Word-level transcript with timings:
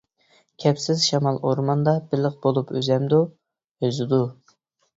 كەپسىز 0.61 1.03
شامال 1.09 1.37
ئورماندا، 1.49 1.93
بېلىق 2.15 2.41
بولۇپ 2.47 2.75
ئۈزەمدۇ؟ 2.81 3.23
-ئۈزىدۇ. 3.31 4.23